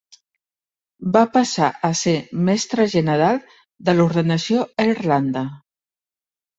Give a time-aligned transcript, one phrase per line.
[1.17, 2.15] Va passar a ser
[2.49, 3.41] mestre general
[3.85, 5.49] de l'Ordenació a Irlanda.